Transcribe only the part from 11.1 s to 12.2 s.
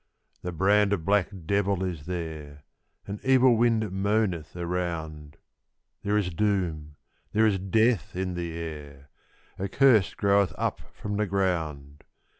the ground!